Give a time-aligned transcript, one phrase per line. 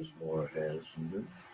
[0.00, 0.96] as more has.
[0.96, 1.53] Got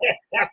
[0.00, 0.48] the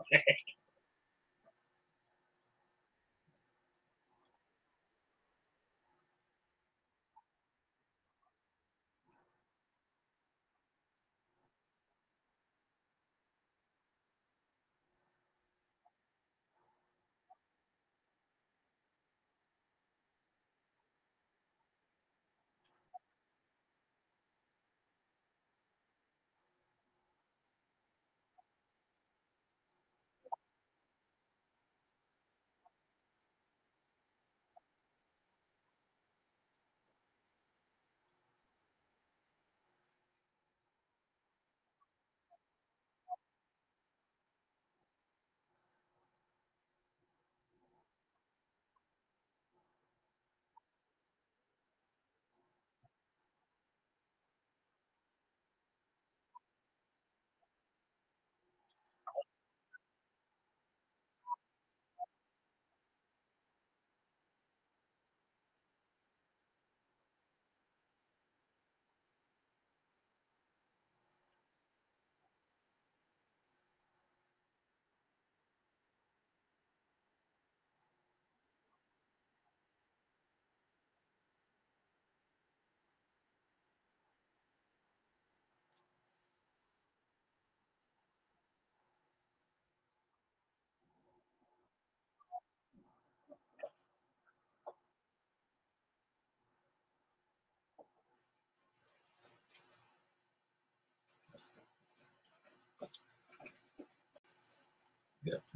[0.00, 0.21] Okay.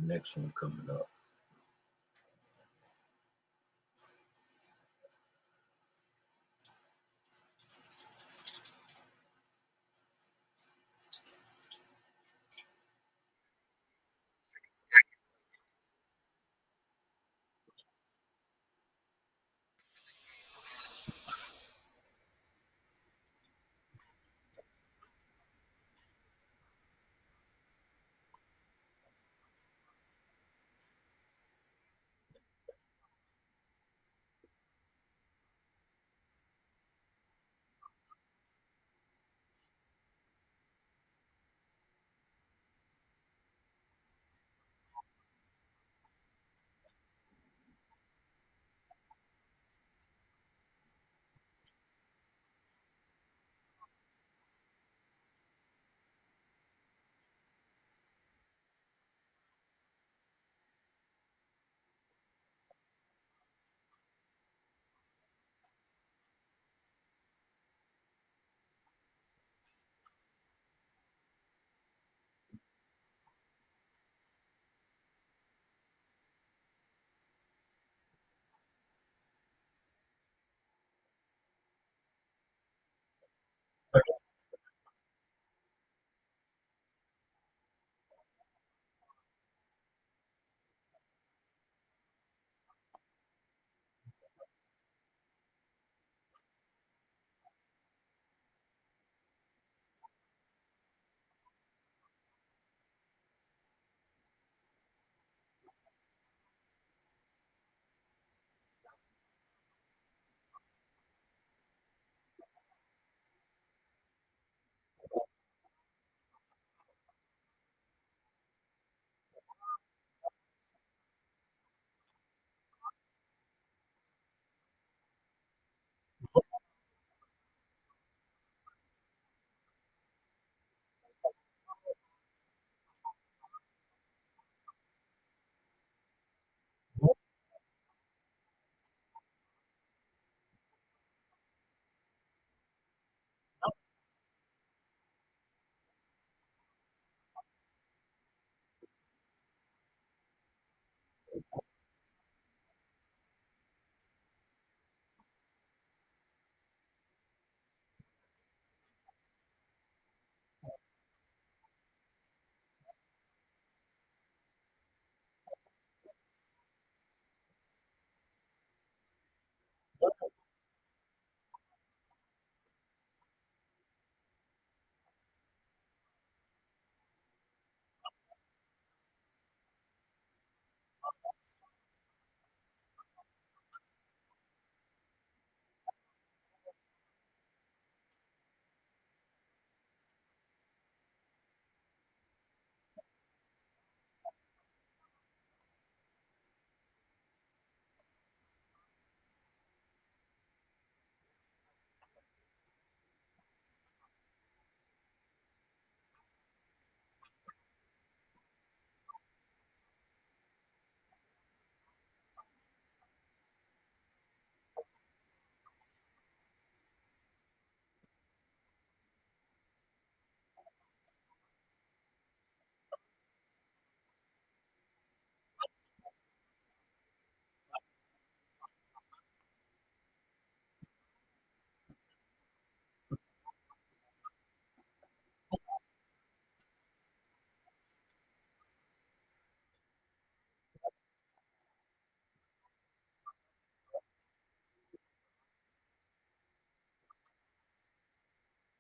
[0.07, 1.09] next one coming up.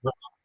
[0.06, 0.35] Oh,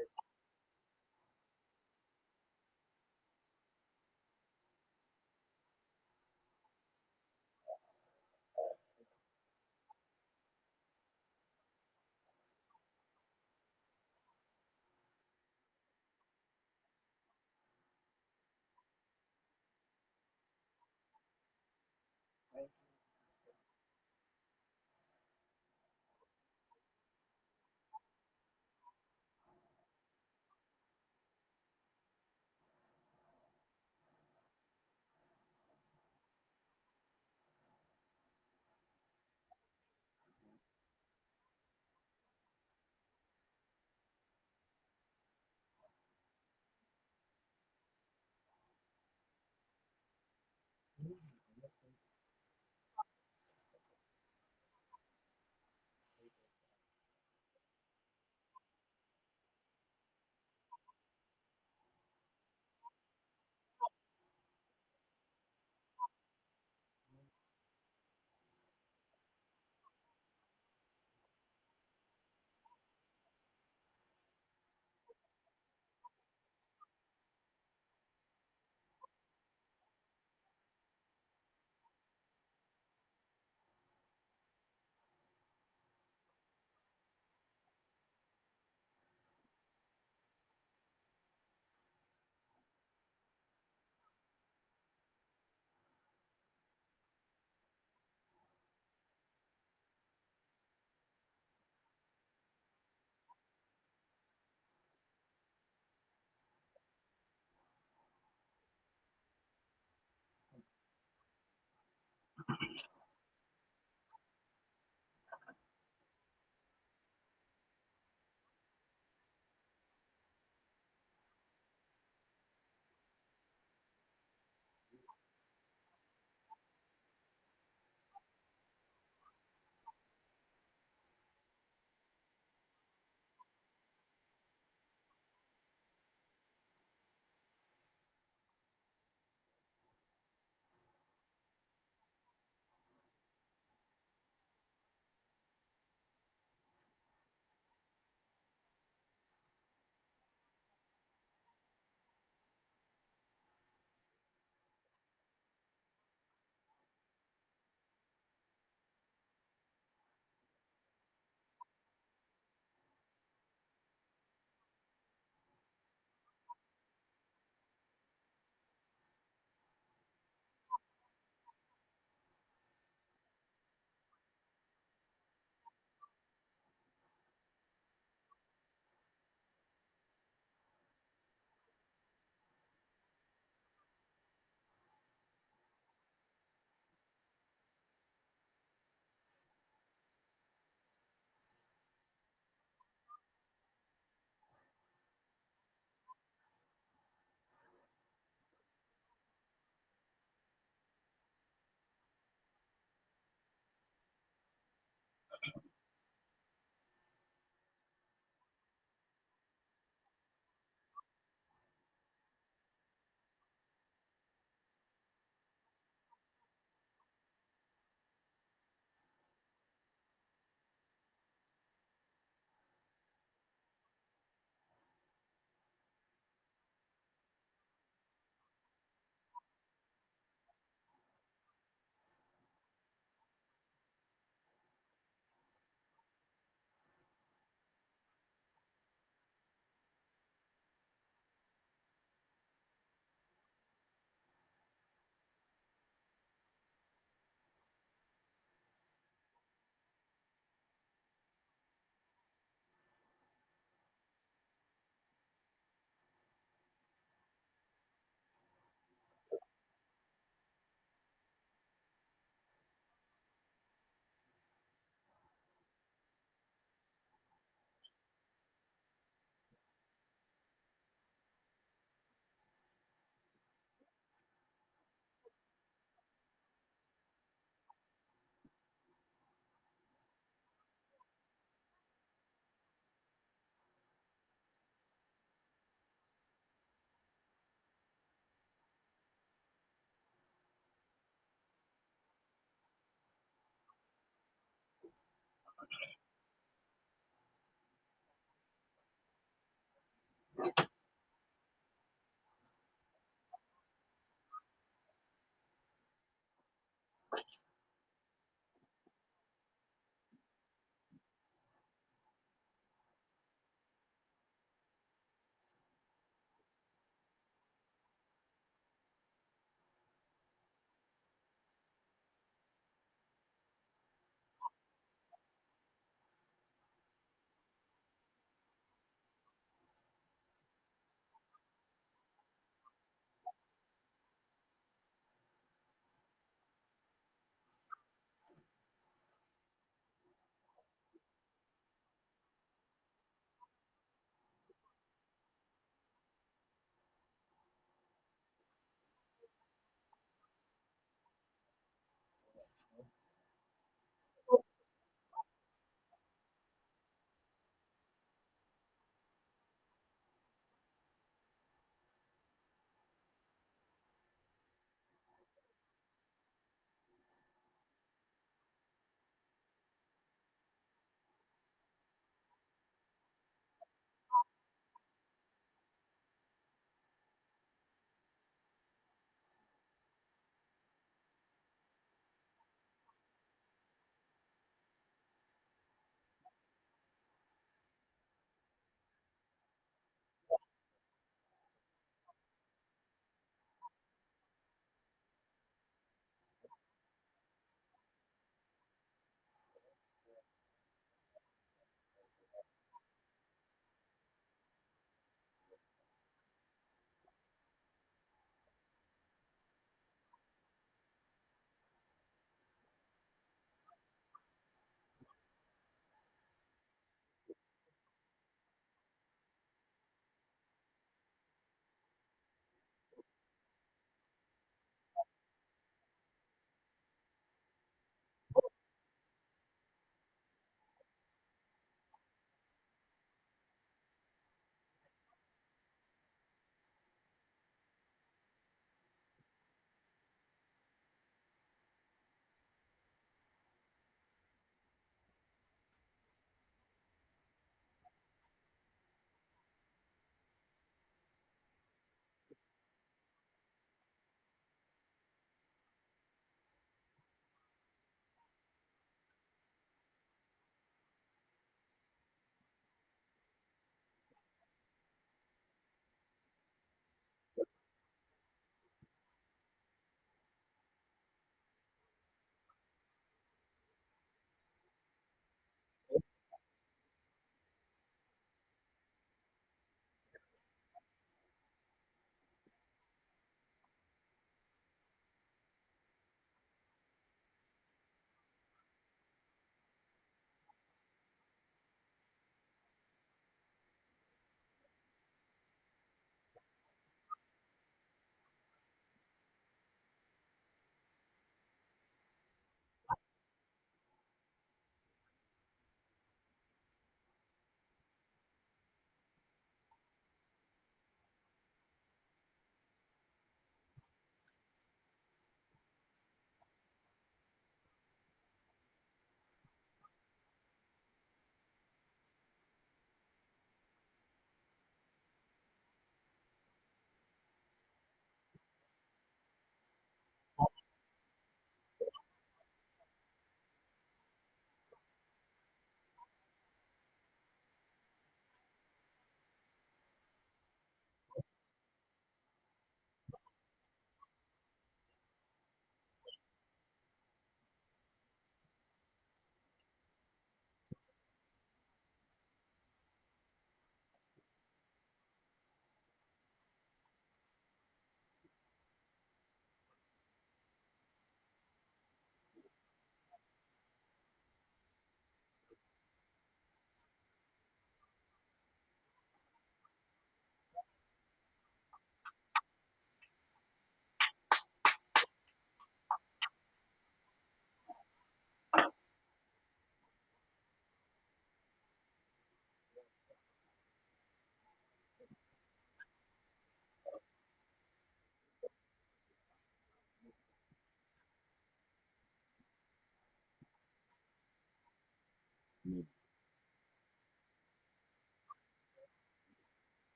[0.00, 0.29] it.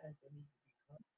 [0.00, 1.17] Sometimes they need to be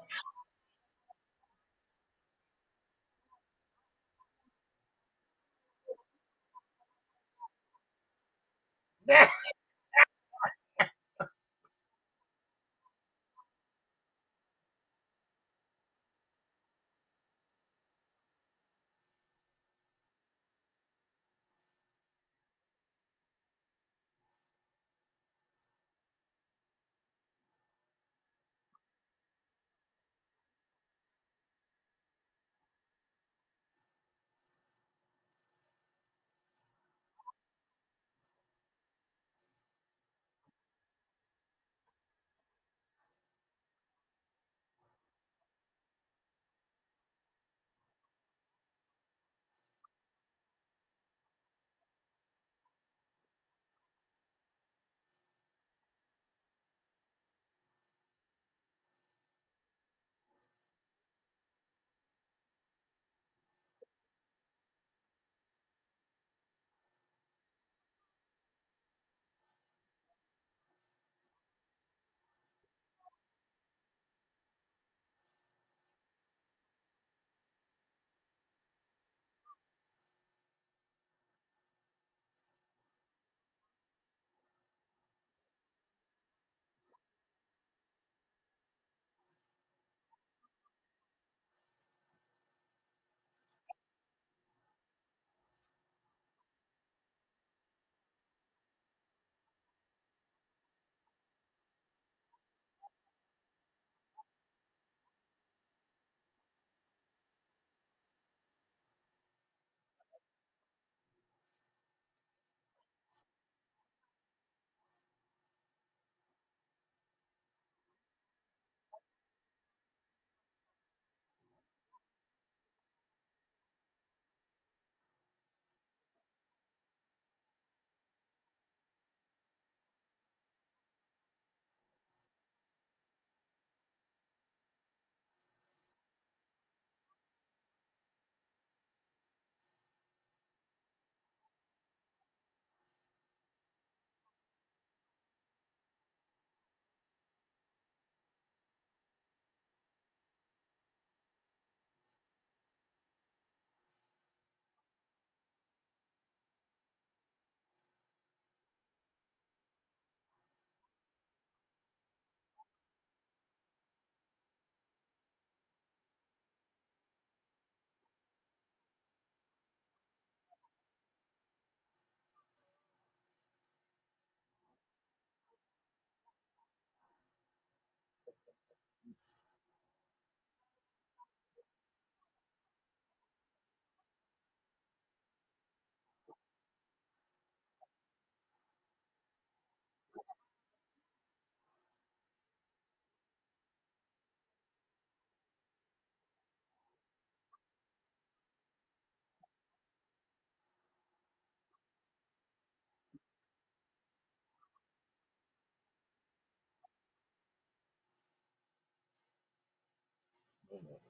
[210.71, 211.01] do mundo.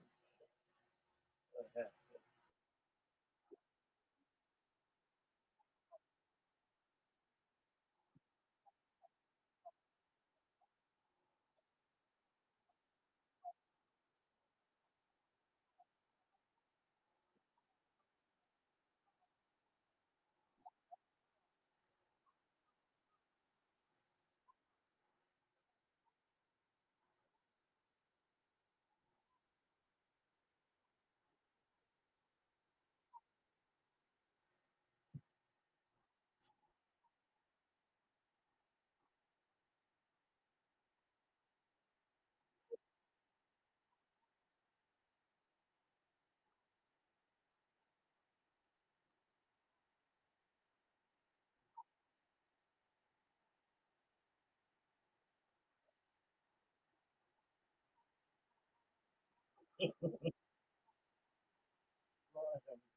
[59.82, 59.94] Have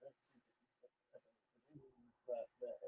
[0.03, 0.41] mercy.
[2.29, 2.84] Right back.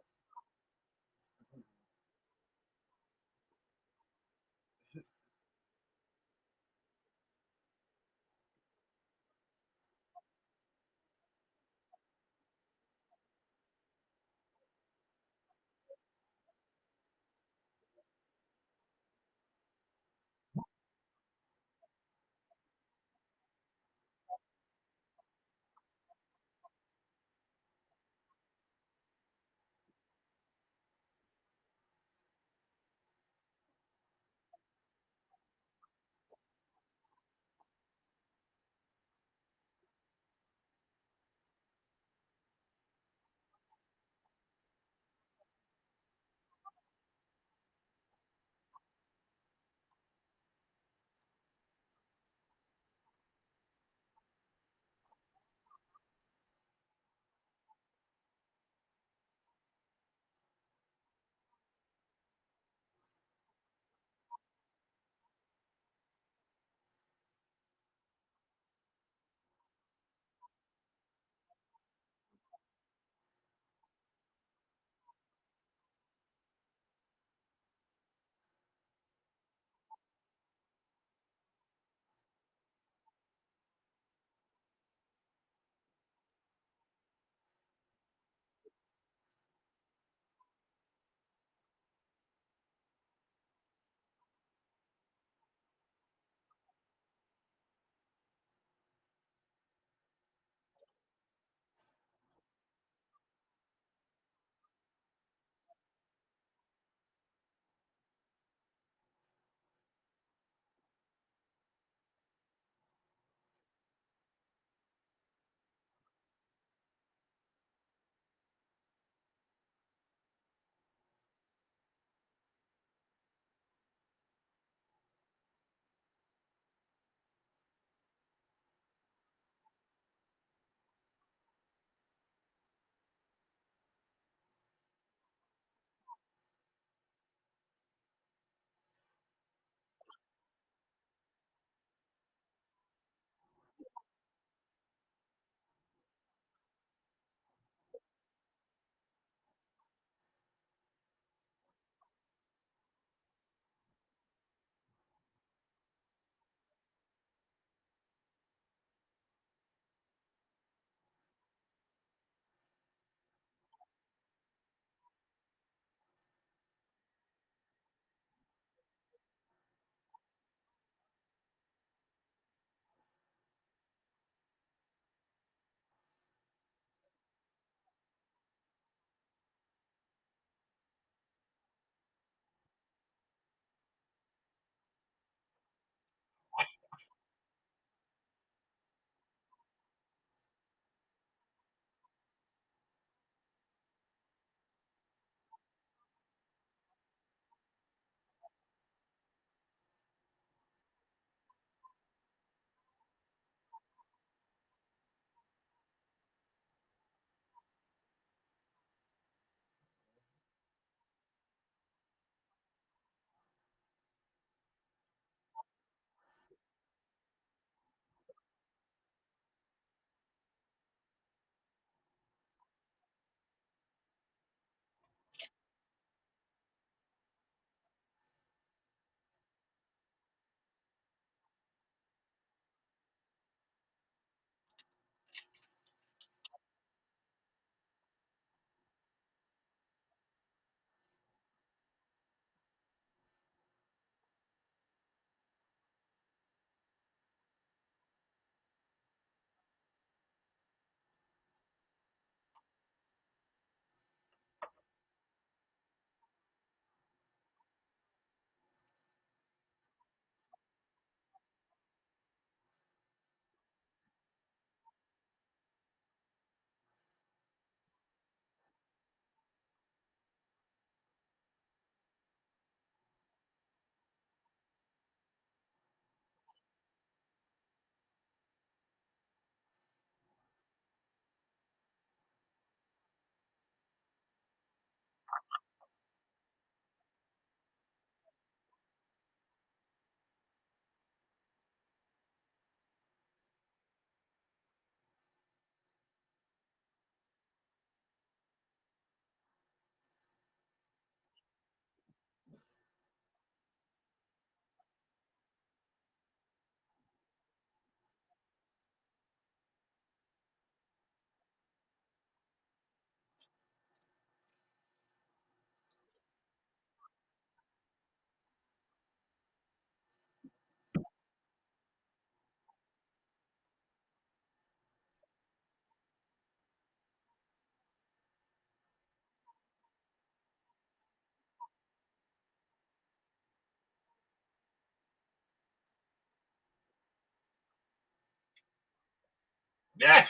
[340.00, 340.26] Yeah.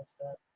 [0.00, 0.49] we do.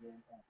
[0.00, 0.49] Legal.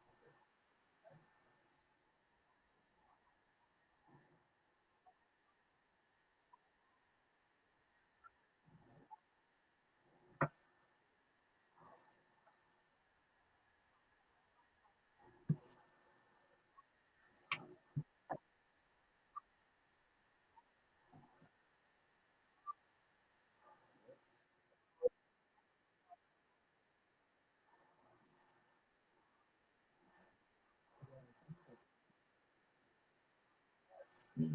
[34.40, 34.52] thank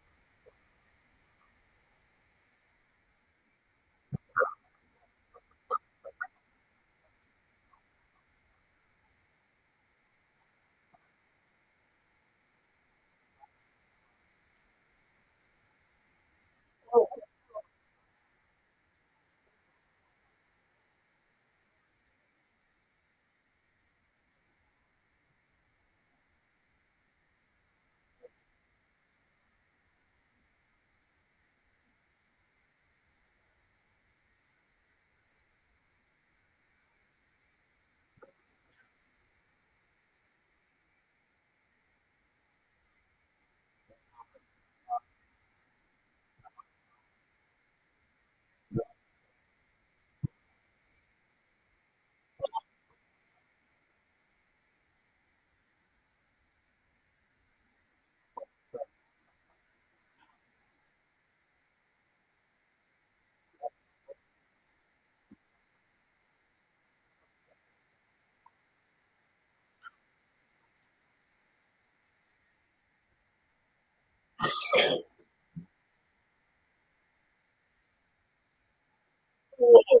[79.59, 80.00] Whoa.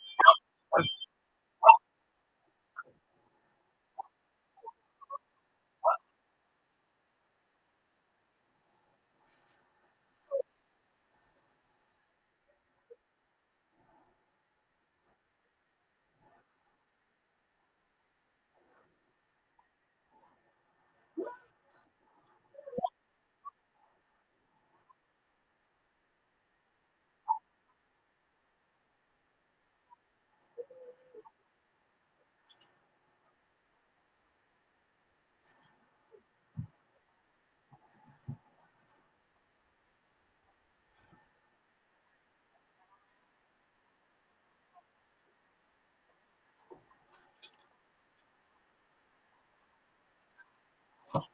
[51.11, 51.25] いただ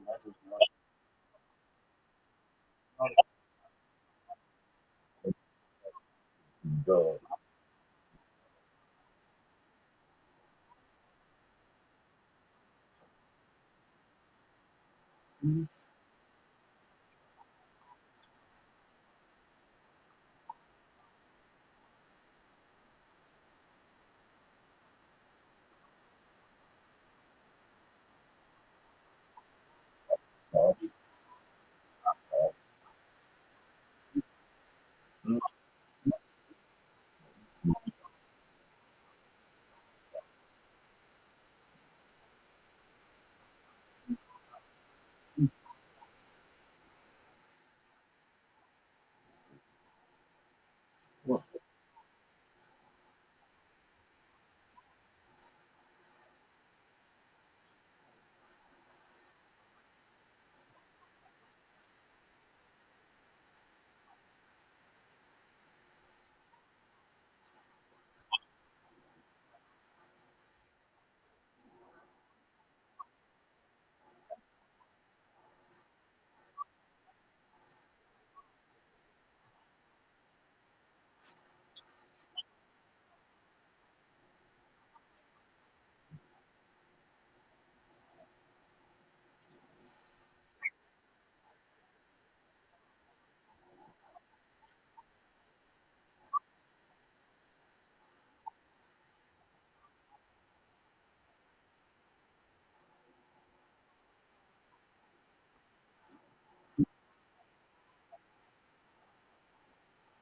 [0.07, 0.35] His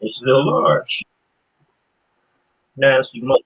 [0.01, 1.05] It's still large.
[2.77, 3.43] Nasty mother.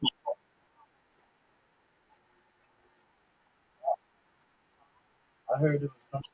[5.55, 6.25] I heard it was coming.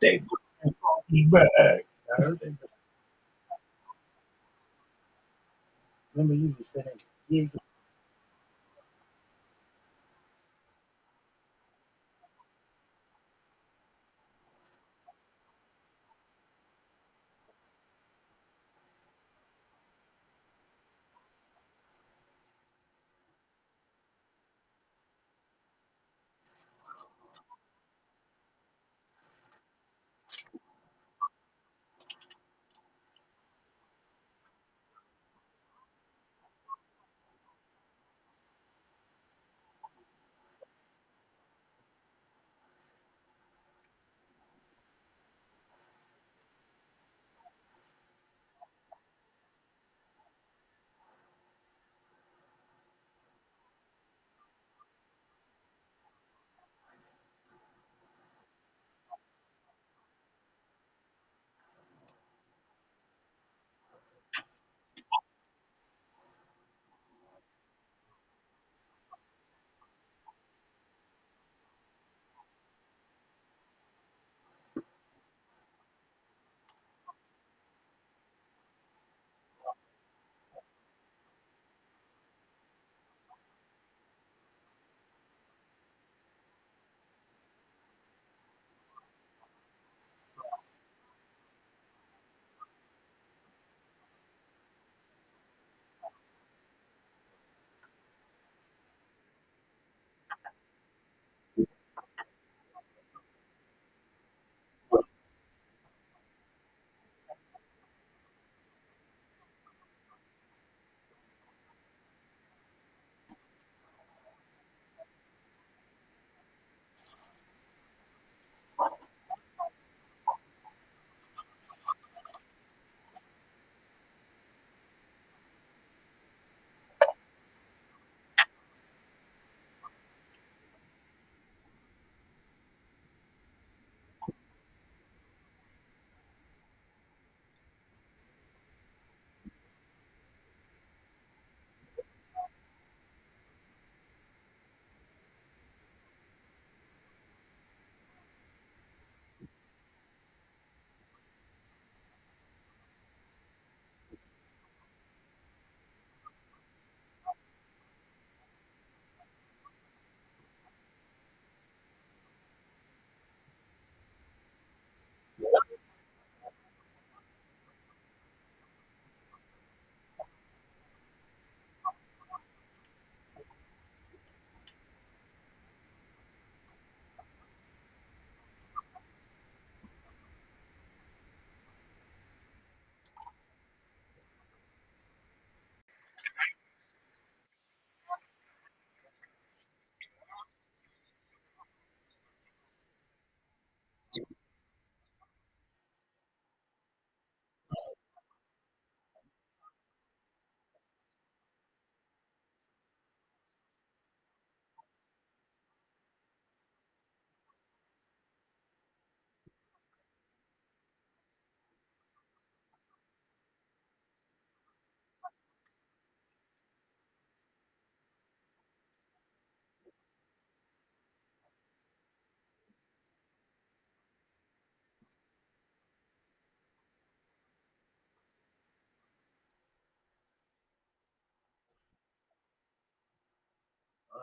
[0.00, 1.86] They brought me back.
[2.18, 2.52] I heard they.
[6.14, 6.86] Remember you was saying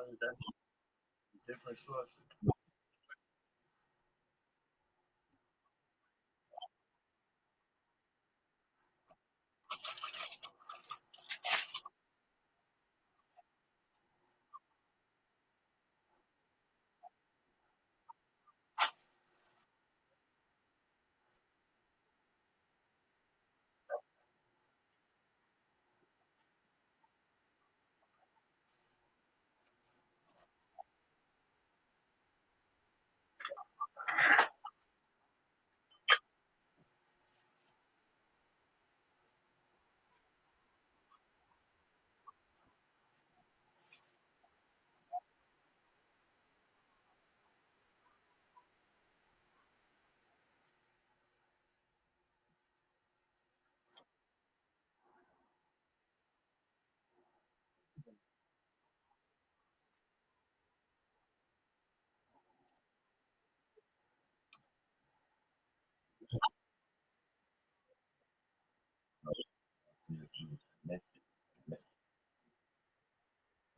[0.09, 0.35] gig that
[1.47, 2.19] different sources.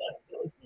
[0.00, 0.63] i don't really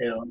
[0.00, 0.26] Hell,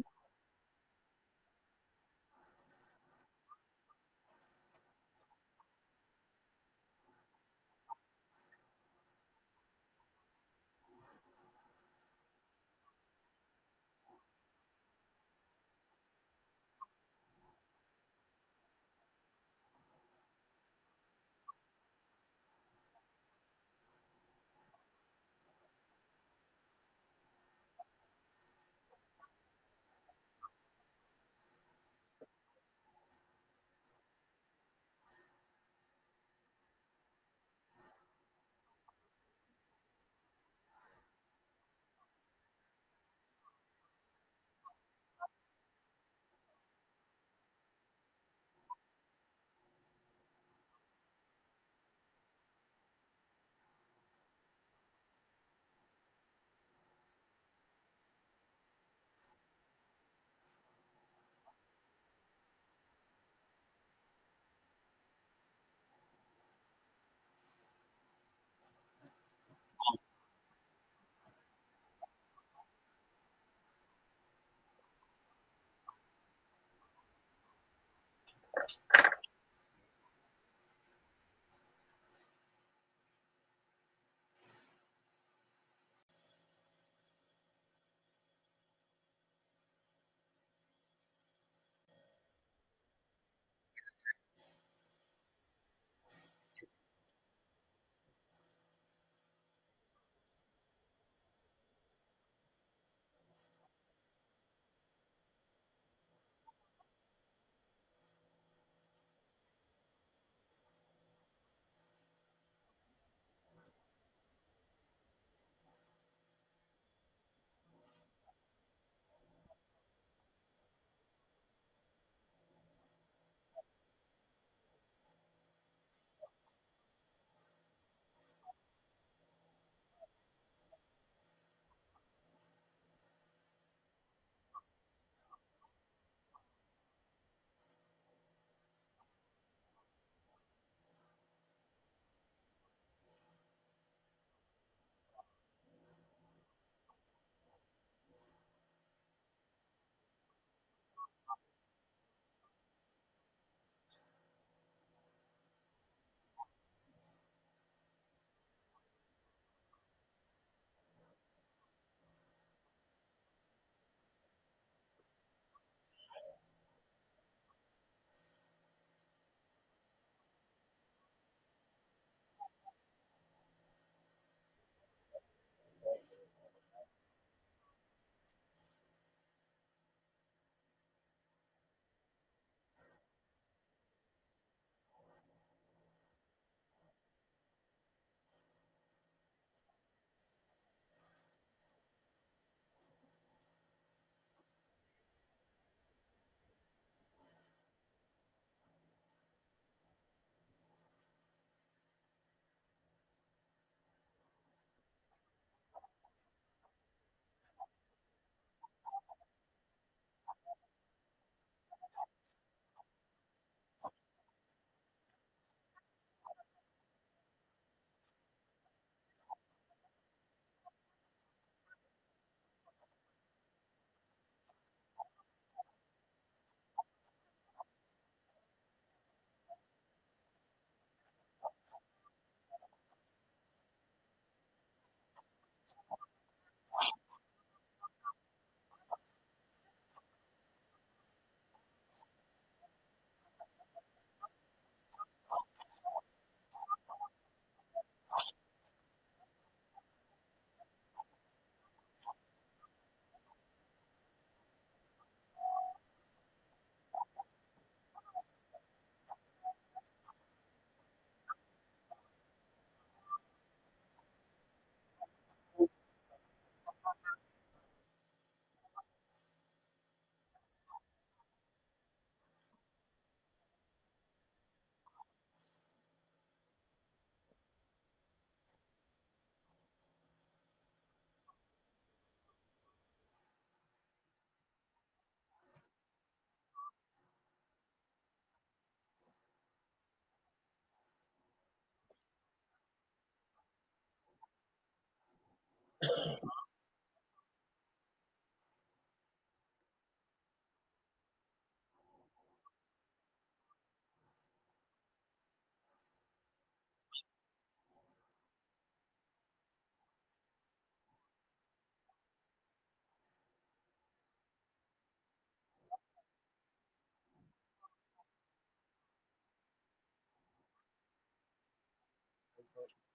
[322.56, 322.95] todo.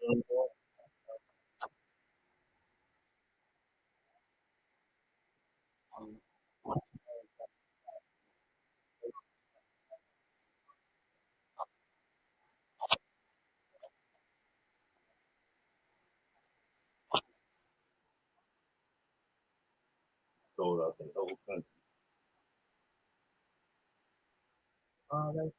[0.00, 0.14] Sold
[20.82, 21.64] out the whole country.
[25.12, 25.58] Oh, that's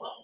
[0.00, 0.14] Well,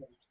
[0.00, 0.27] Yeah.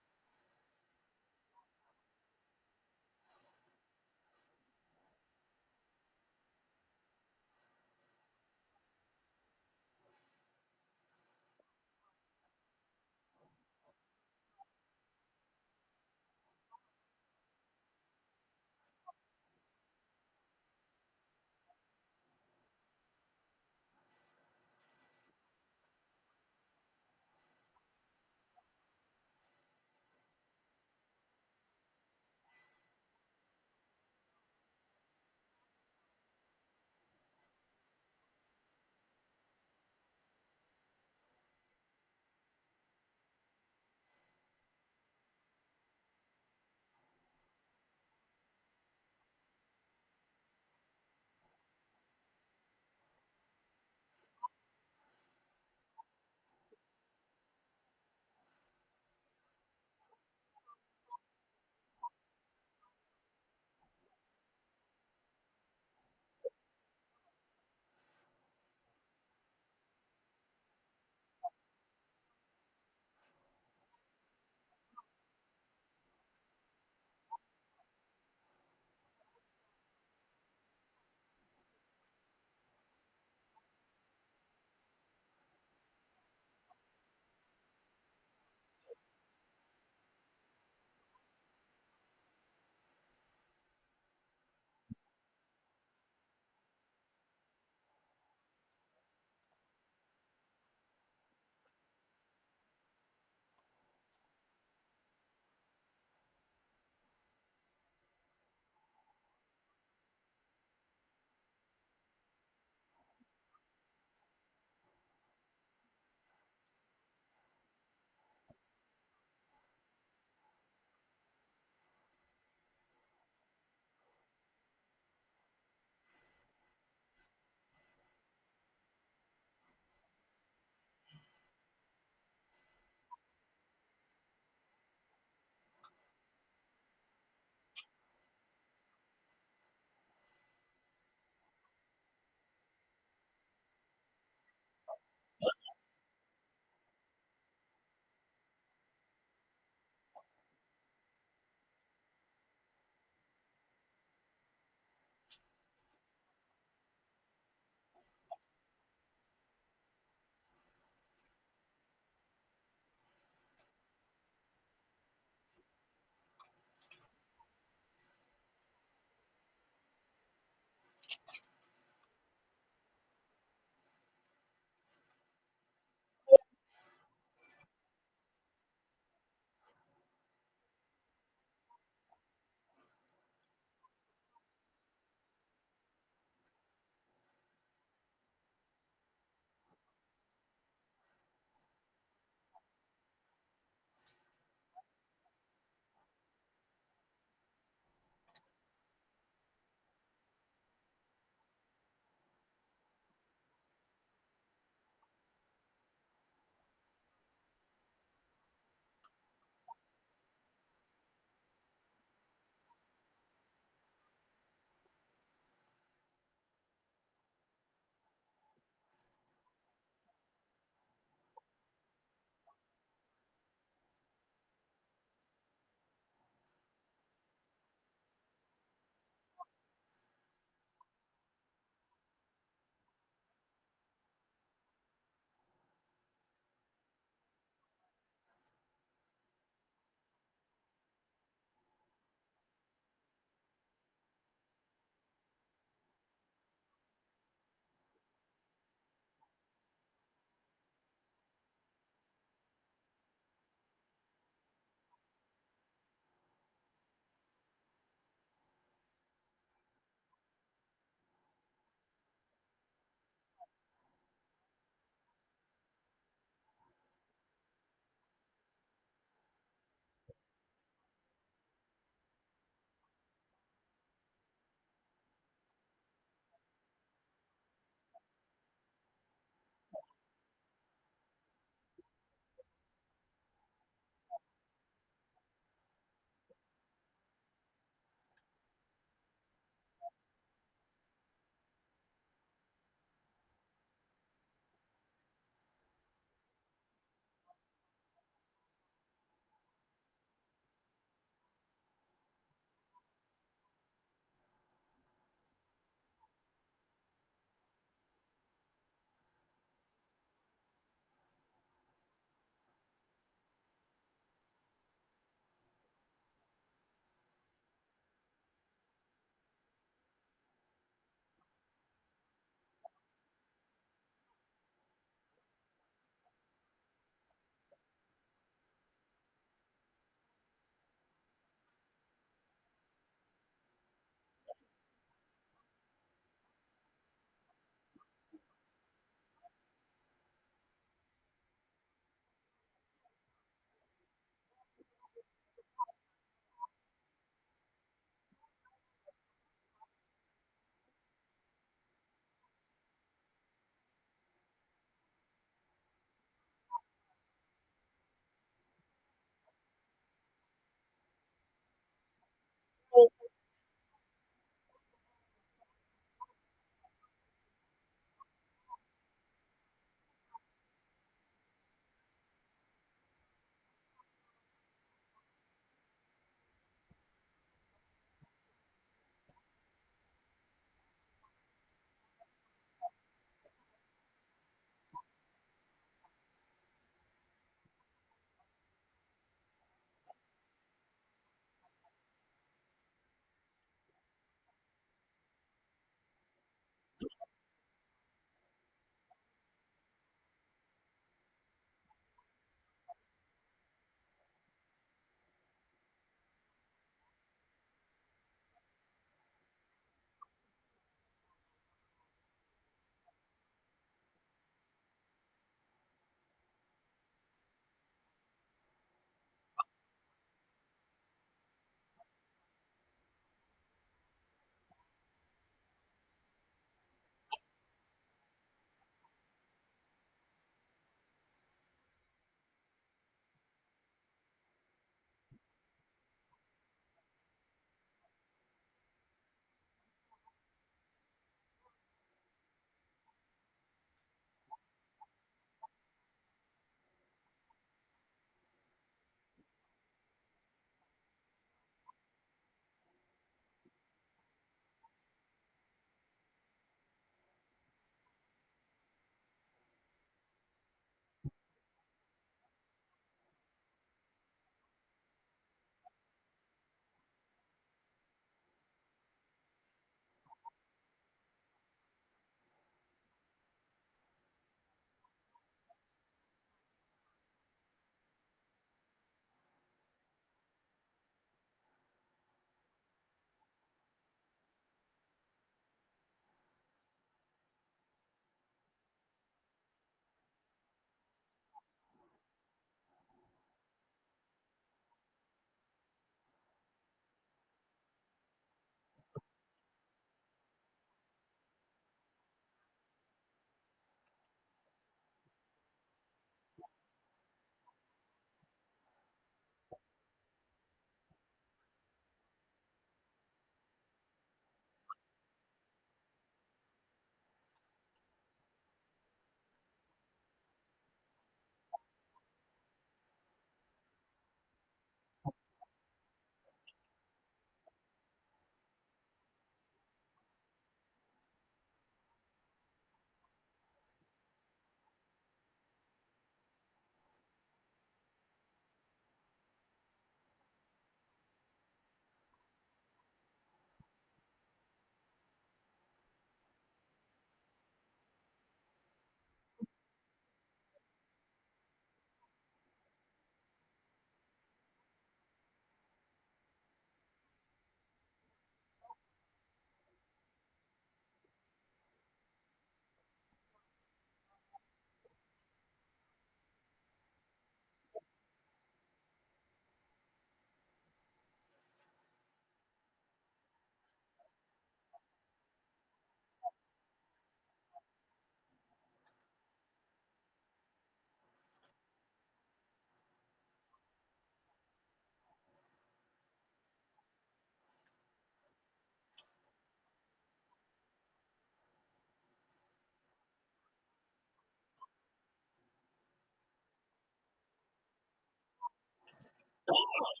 [599.51, 599.55] Oh,